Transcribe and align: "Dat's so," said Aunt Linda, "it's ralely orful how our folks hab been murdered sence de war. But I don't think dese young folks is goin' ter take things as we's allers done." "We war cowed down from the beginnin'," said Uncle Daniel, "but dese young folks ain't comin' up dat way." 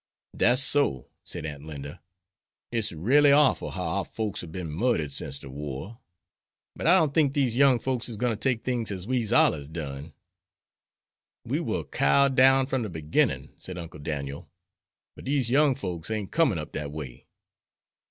"Dat's 0.35 0.63
so," 0.63 1.11
said 1.23 1.45
Aunt 1.45 1.61
Linda, 1.61 2.01
"it's 2.71 2.91
ralely 2.91 3.31
orful 3.37 3.69
how 3.73 3.83
our 3.83 4.03
folks 4.03 4.41
hab 4.41 4.51
been 4.51 4.71
murdered 4.71 5.11
sence 5.11 5.37
de 5.37 5.47
war. 5.47 5.99
But 6.75 6.87
I 6.87 6.95
don't 6.97 7.13
think 7.13 7.33
dese 7.33 7.53
young 7.55 7.77
folks 7.77 8.09
is 8.09 8.17
goin' 8.17 8.31
ter 8.31 8.37
take 8.39 8.63
things 8.63 8.89
as 8.89 9.05
we's 9.05 9.31
allers 9.31 9.69
done." 9.69 10.13
"We 11.45 11.59
war 11.59 11.83
cowed 11.83 12.33
down 12.35 12.65
from 12.65 12.81
the 12.81 12.89
beginnin'," 12.89 13.53
said 13.59 13.77
Uncle 13.77 13.99
Daniel, 13.99 14.49
"but 15.15 15.25
dese 15.25 15.51
young 15.51 15.75
folks 15.75 16.09
ain't 16.09 16.31
comin' 16.31 16.57
up 16.57 16.71
dat 16.71 16.91
way." 16.91 17.27